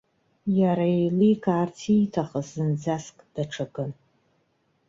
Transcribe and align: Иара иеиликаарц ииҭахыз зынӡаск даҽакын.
Иара 0.59 0.85
иеиликаарц 0.91 1.77
ииҭахыз 1.95 2.47
зынӡаск 2.53 3.17
даҽакын. 3.33 3.91